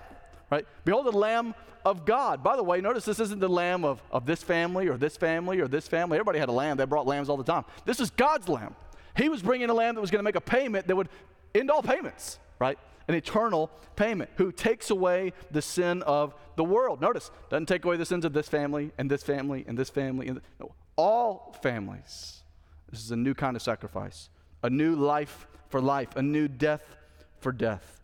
[0.49, 1.53] right behold the lamb
[1.85, 2.43] of God.
[2.43, 5.59] By the way, notice this isn't the lamb of, of this family or this family
[5.59, 6.17] or this family.
[6.17, 6.77] Everybody had a lamb.
[6.77, 7.65] They brought lambs all the time.
[7.85, 8.75] This is God's lamb.
[9.15, 11.09] He was bringing a lamb that was going to make a payment that would
[11.55, 12.77] end all payments, right?
[13.07, 17.01] An eternal payment who takes away the sin of the world.
[17.01, 20.27] Notice, doesn't take away the sins of this family and this family and this family.
[20.27, 22.43] And no, all families.
[22.91, 24.29] This is a new kind of sacrifice,
[24.63, 26.97] a new life for life, a new death
[27.39, 27.98] for death.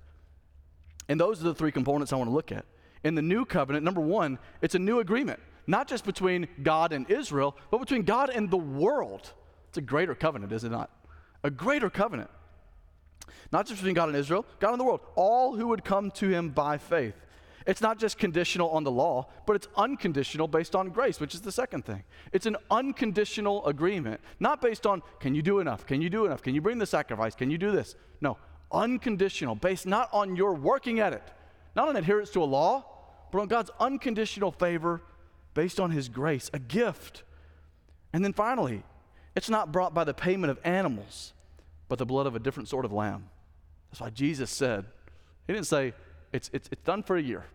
[1.07, 2.65] And those are the three components I want to look at
[3.05, 7.09] in the new covenant, number one, it's a new agreement, not just between God and
[7.09, 9.31] Israel, but between God and the world.
[9.69, 10.89] It's a greater covenant, is it not?
[11.43, 12.31] A greater covenant.
[13.51, 15.01] Not just between God and Israel, God and the world.
[15.13, 17.13] All who would come to him by faith.
[17.67, 21.41] It's not just conditional on the law, but it's unconditional based on grace, which is
[21.41, 22.03] the second thing.
[22.33, 25.85] It's an unconditional agreement, not based on, can you do enough?
[25.85, 26.41] Can you do enough?
[26.41, 27.35] Can you bring the sacrifice?
[27.35, 27.95] Can you do this?
[28.19, 28.37] No,
[28.75, 31.23] unconditional, based not on your working at it,
[31.75, 32.85] not on adherence to a law,
[33.31, 35.01] but on God's unconditional favor
[35.53, 37.23] based on his grace, a gift.
[38.13, 38.83] And then finally,
[39.35, 41.33] it's not brought by the payment of animals,
[41.87, 43.29] but the blood of a different sort of lamb.
[43.89, 44.85] That's why Jesus said,
[45.47, 45.93] He didn't say,
[46.31, 47.45] it's, it's, it's done for a year,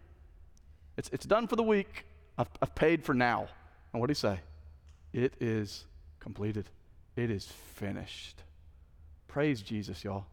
[0.97, 2.05] it's, it's done for the week,
[2.37, 3.49] I've, I've paid for now.
[3.93, 4.41] And what did He say?
[5.13, 5.85] It is
[6.19, 6.69] completed,
[7.17, 8.43] it is finished.
[9.29, 10.27] Praise Jesus, y'all.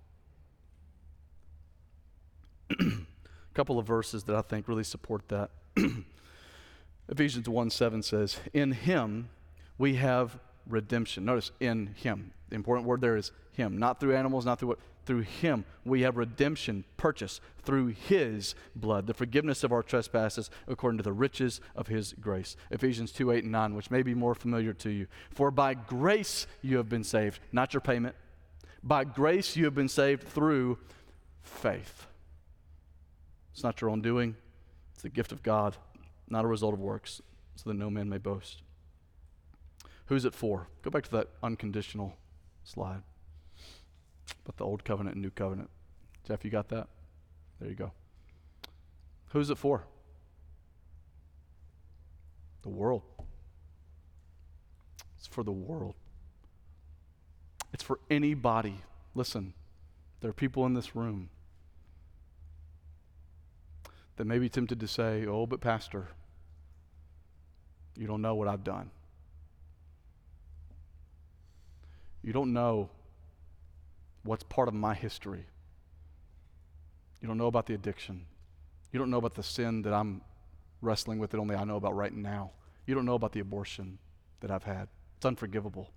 [2.69, 2.75] A
[3.53, 5.51] couple of verses that I think really support that.
[7.09, 9.29] Ephesians 1 7 says, In him
[9.77, 11.25] we have redemption.
[11.25, 12.31] Notice, in him.
[12.49, 13.77] The important word there is him.
[13.77, 14.79] Not through animals, not through what?
[15.05, 20.97] Through him we have redemption, purchase, through his blood, the forgiveness of our trespasses according
[20.97, 22.57] to the riches of his grace.
[22.71, 25.07] Ephesians 2 8 and 9, which may be more familiar to you.
[25.31, 28.15] For by grace you have been saved, not your payment.
[28.83, 30.77] By grace you have been saved through
[31.41, 32.07] faith.
[33.57, 34.35] It's not your own doing,
[34.93, 35.77] it's the gift of God
[36.29, 37.21] not a result of works,
[37.55, 38.61] so that no man may boast.
[40.07, 40.67] Who's it for?
[40.83, 42.15] Go back to that unconditional
[42.63, 43.01] slide.
[44.43, 45.69] But the old covenant and new covenant.
[46.25, 46.87] Jeff, you got that?
[47.59, 47.91] There you go.
[49.29, 49.83] Who's it for?
[52.61, 53.01] The world.
[55.17, 55.95] It's for the world.
[57.73, 58.81] It's for anybody.
[59.15, 59.53] Listen,
[60.21, 61.29] there are people in this room
[64.17, 66.07] that may be tempted to say, Oh, but Pastor,
[67.95, 68.91] you don't know what I've done.
[72.23, 72.89] You don't know
[74.23, 75.45] what's part of my history.
[77.21, 78.25] You don't know about the addiction.
[78.91, 80.21] You don't know about the sin that I'm
[80.81, 82.51] wrestling with that only I know about right now.
[82.85, 83.97] You don't know about the abortion
[84.41, 84.87] that I've had.
[85.17, 85.91] It's unforgivable.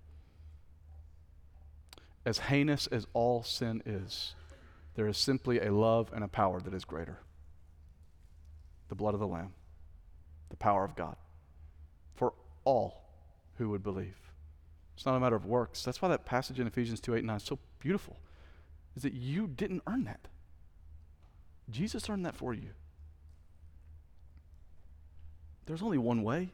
[2.25, 4.35] As heinous as all sin is,
[4.95, 7.19] there is simply a love and a power that is greater
[8.91, 9.53] the blood of the Lamb,
[10.49, 11.15] the power of God
[12.13, 12.33] for
[12.65, 13.05] all
[13.57, 14.17] who would believe.
[14.95, 15.81] It's not a matter of works.
[15.81, 18.17] That's why that passage in Ephesians 2 8 9 is so beautiful,
[18.97, 20.27] is that you didn't earn that.
[21.69, 22.71] Jesus earned that for you.
[25.67, 26.49] There's only one way.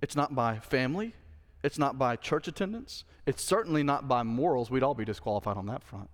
[0.00, 1.12] It's not by family.
[1.62, 3.04] It's not by church attendance.
[3.26, 4.70] It's certainly not by morals.
[4.70, 6.08] We'd all be disqualified on that front.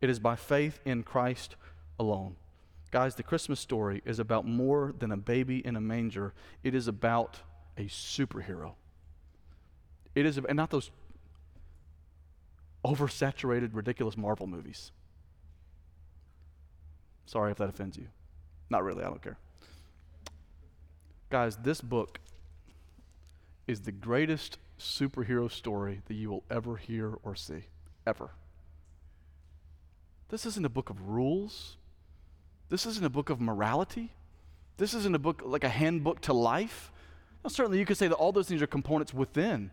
[0.00, 1.56] It is by faith in Christ
[1.98, 2.36] alone.
[2.90, 6.34] Guys, the Christmas story is about more than a baby in a manger.
[6.64, 7.40] It is about
[7.76, 8.72] a superhero.
[10.14, 10.90] It is, and not those
[12.84, 14.90] oversaturated, ridiculous Marvel movies.
[17.26, 18.08] Sorry if that offends you.
[18.70, 19.38] Not really, I don't care.
[21.28, 22.18] Guys, this book
[23.68, 27.66] is the greatest superhero story that you will ever hear or see,
[28.04, 28.30] ever.
[30.28, 31.76] This isn't a book of rules.
[32.70, 34.12] This isn't a book of morality.
[34.76, 36.90] This isn't a book like a handbook to life.
[37.44, 39.70] Now, certainly, you could say that all those things are components within,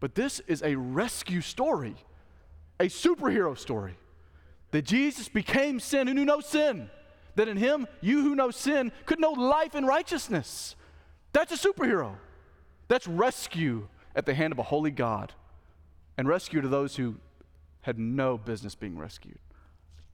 [0.00, 1.96] but this is a rescue story,
[2.78, 3.98] a superhero story.
[4.70, 6.90] That Jesus became sin who knew no sin.
[7.34, 10.76] That in him, you who know sin could know life and righteousness.
[11.32, 12.14] That's a superhero.
[12.86, 15.32] That's rescue at the hand of a holy God
[16.16, 17.16] and rescue to those who
[17.82, 19.38] had no business being rescued.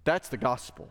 [0.05, 0.91] That's the gospel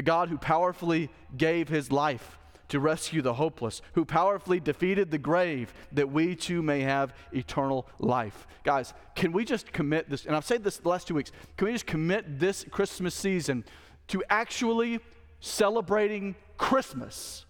[0.00, 5.18] the God who powerfully gave his life to rescue the hopeless, who powerfully defeated the
[5.18, 8.46] grave that we too may have eternal life.
[8.64, 10.24] Guys, can we just commit this?
[10.24, 11.32] And I've said this the last two weeks.
[11.58, 13.62] Can we just commit this Christmas season
[14.08, 15.00] to actually
[15.40, 17.44] celebrating Christmas?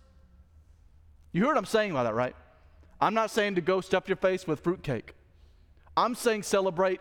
[1.30, 2.34] You hear what I'm saying by that, right?
[3.00, 5.14] I'm not saying to go stuff your face with fruitcake.
[5.96, 7.00] I'm saying celebrate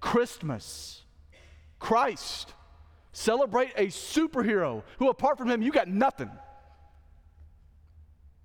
[0.00, 1.02] Christmas,
[1.78, 2.54] Christ.
[3.12, 6.30] Celebrate a superhero who, apart from him, you got nothing.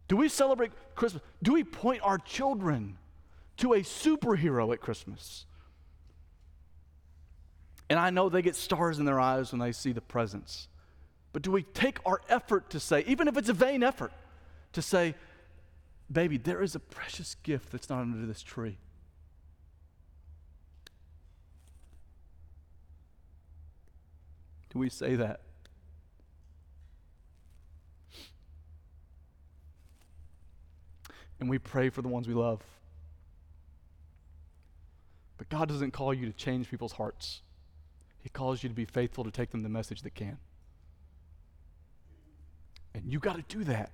[0.08, 1.24] Do we celebrate Christmas?
[1.42, 2.98] Do we point our children
[3.58, 5.46] to a superhero at Christmas?
[7.90, 10.68] And I know they get stars in their eyes when they see the presents.
[11.34, 14.12] But do we take our effort to say, even if it's a vain effort,
[14.74, 15.16] to say,
[16.12, 18.78] baby, there is a precious gift that's not under this tree?
[24.76, 25.40] Do we say that?
[31.40, 32.62] And we pray for the ones we love.
[35.38, 37.42] But God doesn't call you to change people's hearts.
[38.22, 40.40] He calls you to be faithful to take them the message that can.
[42.94, 43.94] And you got to do that.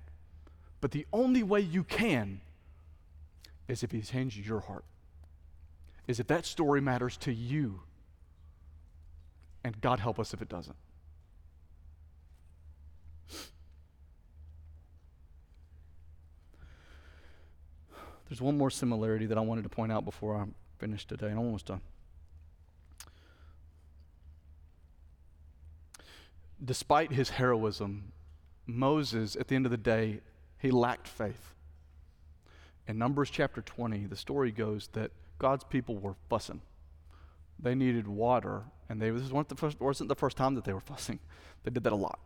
[0.80, 2.42] But the only way you can
[3.68, 4.86] is if He changes your heart,
[6.08, 7.82] is if that story matters to you
[9.64, 10.76] and God help us if it doesn't.
[18.28, 20.46] There's one more similarity that I wanted to point out before I
[20.80, 21.82] finish today, and I'm almost done.
[26.64, 28.14] Despite his heroism,
[28.66, 30.22] Moses, at the end of the day,
[30.60, 31.54] he lacked faith.
[32.88, 36.62] In Numbers chapter 20, the story goes that God's people were fussing.
[37.62, 40.74] They needed water, and they, this wasn't the, first, wasn't the first time that they
[40.74, 41.20] were fussing.
[41.64, 42.20] They did that a lot.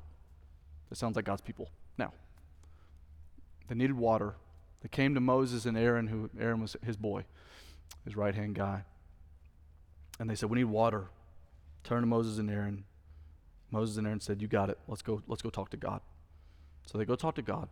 [0.89, 2.13] That sounds like God's people now.
[3.67, 4.35] They needed water.
[4.81, 7.25] They came to Moses and Aaron, who Aaron was his boy,
[8.03, 8.83] his right hand guy.
[10.19, 11.07] And they said, We need water.
[11.83, 12.85] Turn to Moses and Aaron.
[13.71, 14.77] Moses and Aaron said, You got it.
[14.87, 16.01] Let's go, let's go talk to God.
[16.85, 17.67] So they go talk to God.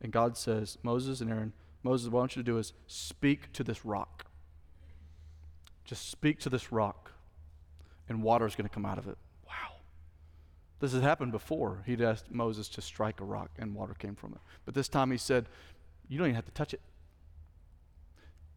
[0.00, 3.52] And God says, Moses and Aaron, Moses, what I want you to do is speak
[3.52, 4.24] to this rock.
[5.88, 7.12] Just speak to this rock,
[8.10, 9.16] and water is going to come out of it.
[9.46, 9.76] Wow.
[10.80, 11.82] This has happened before.
[11.86, 14.40] He'd asked Moses to strike a rock, and water came from it.
[14.66, 15.46] But this time he said,
[16.06, 16.82] You don't even have to touch it.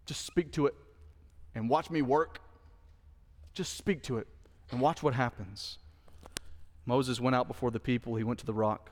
[0.06, 0.76] Just speak to it
[1.56, 2.42] and watch me work.
[3.54, 4.28] Just speak to it
[4.70, 5.78] and watch what happens.
[6.86, 8.16] Moses went out before the people.
[8.16, 8.92] He went to the rock.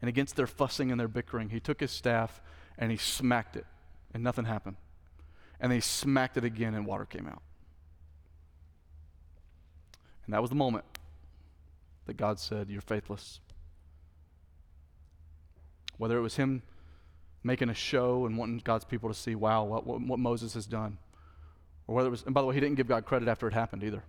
[0.00, 2.40] And against their fussing and their bickering, he took his staff
[2.78, 3.66] and he smacked it,
[4.14, 4.76] and nothing happened.
[5.62, 7.40] And they smacked it again, and water came out.
[10.26, 10.84] And that was the moment
[12.06, 13.40] that God said, You're faithless.
[15.96, 16.62] Whether it was him
[17.44, 20.66] making a show and wanting God's people to see, wow, what, what, what Moses has
[20.66, 20.98] done.
[21.86, 23.54] Or whether it was, and by the way, he didn't give God credit after it
[23.54, 24.04] happened either.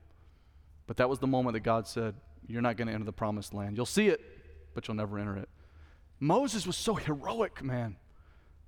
[0.85, 2.15] But that was the moment that God said,
[2.47, 3.77] You're not going to enter the promised land.
[3.77, 4.21] You'll see it,
[4.73, 5.49] but you'll never enter it.
[6.19, 7.95] Moses was so heroic, man.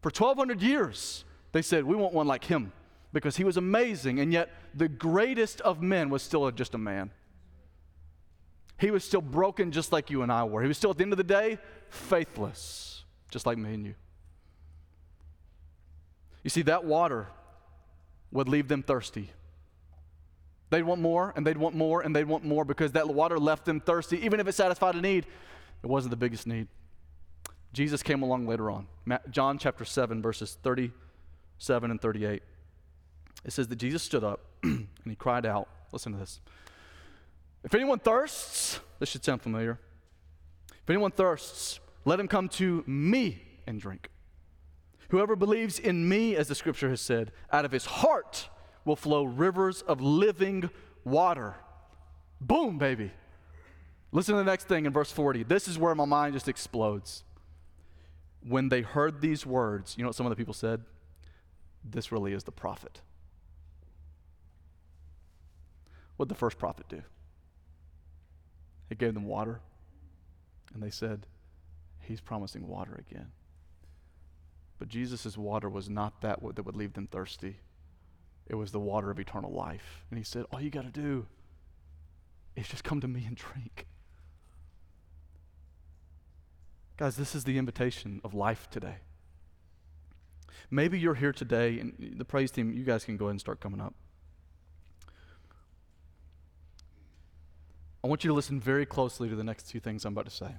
[0.01, 1.25] For 1,200 years,
[1.56, 2.74] they said, We want one like him
[3.14, 7.12] because he was amazing, and yet the greatest of men was still just a man.
[8.78, 10.62] He was still broken just like you and I were.
[10.62, 13.95] He was still, at the end of the day, faithless, just like me and you.
[16.43, 17.28] You see, that water
[18.34, 19.32] would leave them thirsty.
[20.72, 23.64] They'd want more, and they'd want more, and they'd want more because that water left
[23.64, 24.18] them thirsty.
[24.26, 25.26] Even if it satisfied a need,
[25.82, 26.68] it wasn't the biggest need.
[27.72, 28.88] Jesus came along later on.
[29.32, 30.58] John chapter 7, verses
[31.60, 32.43] 37 and 38.
[33.43, 35.70] It says that Jesus stood up and he cried out.
[35.91, 36.41] Listen to this.
[37.64, 39.80] If anyone thirsts, this should sound familiar.
[40.72, 44.10] If anyone thirsts, let him come to me and drink.
[45.10, 48.49] Whoever believes in me, as the scripture has said, out of his heart
[48.84, 50.70] will flow rivers of living
[51.03, 51.56] water.
[52.41, 53.12] Boom, baby.
[54.12, 55.43] Listen to the next thing in verse 40.
[55.43, 57.24] This is where my mind just explodes
[58.47, 60.82] when they heard these words, you know what some of the people said?
[61.88, 63.01] This really is the prophet.
[66.17, 67.03] What did the first prophet do?
[68.89, 69.61] He gave them water,
[70.73, 71.27] and they said,
[71.99, 73.31] He's promising water again.
[74.77, 77.57] But Jesus' water was not that that would leave them thirsty.
[78.47, 80.05] It was the water of eternal life.
[80.09, 81.25] And he said, All you got to do
[82.55, 83.88] is just come to me and drink.
[86.97, 88.97] Guys, this is the invitation of life today.
[90.72, 93.60] Maybe you're here today, and the praise team, you guys can go ahead and start
[93.60, 93.93] coming up.
[98.03, 100.32] I want you to listen very closely to the next two things I'm about to
[100.32, 100.56] say.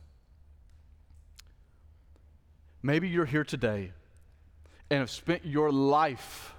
[2.83, 3.93] Maybe you're here today
[4.91, 6.55] and have spent your life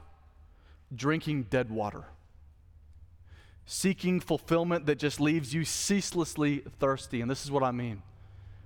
[0.96, 2.06] drinking dead water,
[3.66, 7.22] seeking fulfillment that just leaves you ceaselessly thirsty.
[7.22, 8.02] And this is what I mean.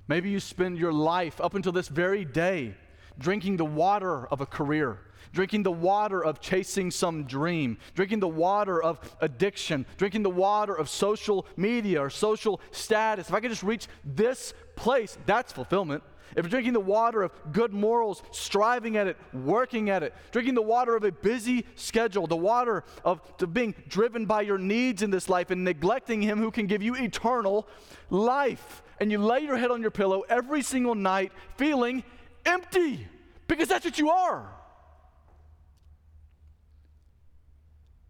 [0.07, 2.75] Maybe you spend your life up until this very day
[3.17, 4.99] drinking the water of a career,
[5.33, 10.73] drinking the water of chasing some dream, drinking the water of addiction, drinking the water
[10.73, 13.29] of social media or social status.
[13.29, 16.03] If I could just reach this place, that's fulfillment.
[16.35, 20.55] If you're drinking the water of good morals, striving at it, working at it, drinking
[20.55, 25.11] the water of a busy schedule, the water of being driven by your needs in
[25.11, 27.67] this life and neglecting Him who can give you eternal
[28.09, 32.03] life, and you lay your head on your pillow every single night feeling
[32.45, 33.07] empty
[33.47, 34.53] because that's what you are.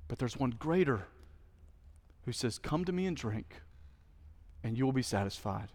[0.07, 1.07] But there's one greater
[2.25, 3.61] who says, Come to me and drink,
[4.63, 5.69] and you will be satisfied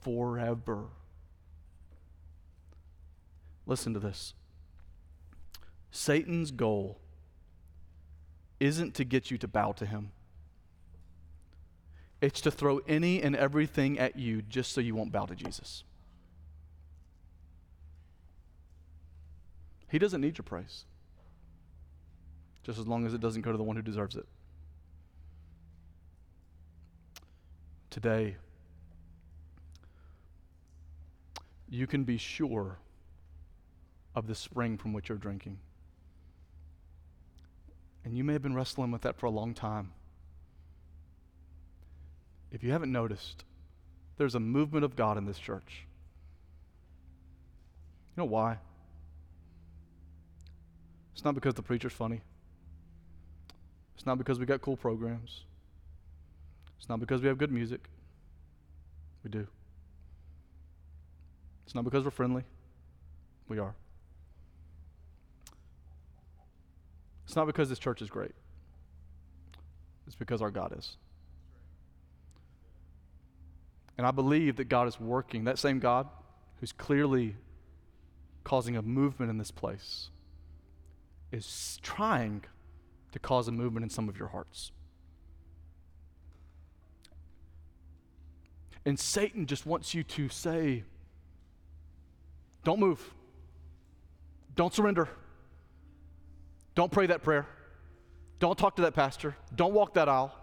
[0.00, 0.86] forever.
[3.66, 4.34] Listen to this
[5.90, 6.98] Satan's goal
[8.58, 10.10] isn't to get you to bow to him.
[12.20, 15.82] It's to throw any and everything at you just so you won't bow to Jesus.
[19.92, 20.86] He doesn't need your praise,
[22.62, 24.24] just as long as it doesn't go to the one who deserves it.
[27.90, 28.36] Today,
[31.68, 32.78] you can be sure
[34.14, 35.58] of the spring from which you're drinking.
[38.06, 39.92] And you may have been wrestling with that for a long time.
[42.50, 43.44] If you haven't noticed,
[44.16, 45.86] there's a movement of God in this church.
[48.16, 48.56] You know why?
[51.12, 52.20] It's not because the preacher's funny.
[53.94, 55.44] It's not because we got cool programs.
[56.78, 57.88] It's not because we have good music.
[59.22, 59.46] We do.
[61.64, 62.44] It's not because we're friendly.
[63.48, 63.74] We are.
[67.24, 68.32] It's not because this church is great.
[70.06, 70.96] It's because our God is.
[73.96, 76.08] And I believe that God is working, that same God
[76.60, 77.36] who's clearly
[78.42, 80.10] causing a movement in this place
[81.32, 82.44] is trying
[83.12, 84.70] to cause a movement in some of your hearts.
[88.84, 90.84] And Satan just wants you to say,
[92.64, 93.14] don't move.
[94.54, 95.08] Don't surrender.
[96.74, 97.46] Don't pray that prayer.
[98.38, 99.36] Don't talk to that pastor.
[99.54, 100.34] Don't walk that aisle.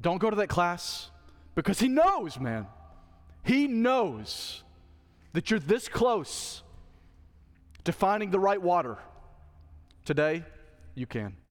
[0.00, 1.10] Don't go to that class
[1.54, 2.66] because he knows, man.
[3.44, 4.62] He knows
[5.32, 6.62] that you're this close
[7.84, 8.98] to finding the right water.
[10.04, 10.44] Today,
[10.94, 11.39] you can.